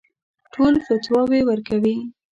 [0.53, 1.95] ټول فتواوې ورکوي.